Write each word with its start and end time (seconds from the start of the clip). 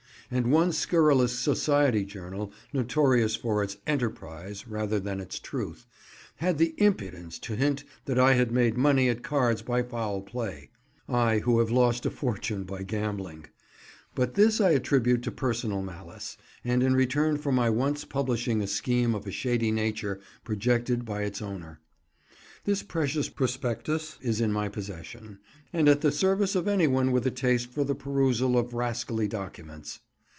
And 0.33 0.49
one 0.49 0.71
scurrilous 0.71 1.37
society 1.37 2.05
journal, 2.05 2.53
notorious 2.71 3.35
for 3.35 3.61
its 3.61 3.75
"enterprise" 3.85 4.65
rather 4.65 4.97
than 4.97 5.19
its 5.19 5.37
"truth," 5.39 5.85
had 6.37 6.57
the 6.57 6.73
impudence 6.77 7.37
to 7.39 7.57
hint 7.57 7.83
that 8.05 8.17
I 8.17 8.35
had 8.35 8.49
made 8.49 8.77
money 8.77 9.09
at 9.09 9.23
cards 9.23 9.61
by 9.61 9.83
foul 9.83 10.21
play 10.21 10.69
(I 11.09 11.39
who 11.39 11.59
have 11.59 11.69
lost 11.69 12.05
a 12.05 12.09
fortune 12.09 12.63
by 12.63 12.83
gambling); 12.83 13.47
but 14.15 14.35
this 14.35 14.61
I 14.61 14.69
attribute 14.69 15.21
to 15.23 15.31
personal 15.33 15.81
malice, 15.81 16.37
and 16.63 16.81
in 16.81 16.93
return 16.95 17.35
for 17.37 17.51
my 17.51 17.69
once 17.69 18.05
publishing 18.05 18.61
a 18.61 18.67
scheme 18.67 19.13
of 19.13 19.27
a 19.27 19.31
shady 19.31 19.69
nature 19.69 20.21
projected 20.45 21.03
by 21.03 21.23
its 21.23 21.41
owner. 21.41 21.81
This 22.63 22.83
precious 22.83 23.27
prospectus 23.27 24.17
is 24.21 24.39
in 24.39 24.53
my 24.53 24.69
possession, 24.69 25.39
and 25.73 25.89
at 25.89 25.99
the 25.99 26.09
service 26.09 26.55
of 26.55 26.69
any 26.69 26.87
one 26.87 27.11
with 27.11 27.27
a 27.27 27.31
taste 27.31 27.67
for 27.71 27.83
the 27.83 27.95
perusal 27.95 28.57
of 28.57 28.73
rascally 28.73 29.27
documents. 29.27 29.99